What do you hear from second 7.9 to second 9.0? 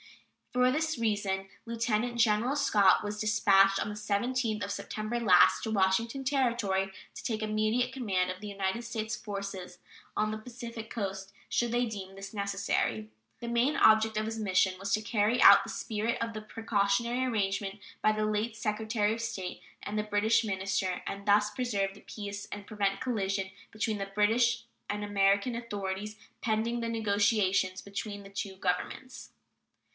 command of the United